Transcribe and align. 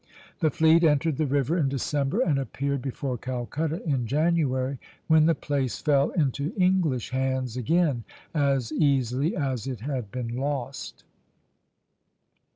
The 0.39 0.49
fleet 0.49 0.83
entered 0.83 1.17
the 1.17 1.27
river 1.27 1.55
in 1.59 1.69
December 1.69 2.21
and 2.21 2.39
appeared 2.39 2.81
before 2.81 3.19
Calcutta 3.19 3.83
in 3.87 4.07
January, 4.07 4.79
when 5.05 5.27
the 5.27 5.35
place 5.35 5.77
fell 5.79 6.09
into 6.09 6.53
English 6.57 7.11
hands 7.11 7.55
again 7.55 8.03
as 8.33 8.71
easily 8.71 9.35
as 9.37 9.67
it 9.67 9.81
had 9.81 10.09
been 10.09 10.35
lost. 10.35 11.03